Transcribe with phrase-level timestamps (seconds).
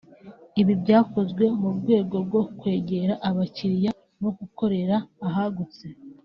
[0.61, 4.95] Ibi byakozwe mu rwego rwo kwegera abakiriya no gukorera
[5.27, 5.85] ahagutse